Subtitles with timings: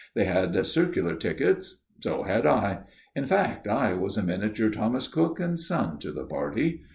[0.15, 1.79] They had circular tickets.
[1.99, 2.85] So had I.
[3.15, 6.81] In fact, I was a miniature Thomas Cook and Son to the party.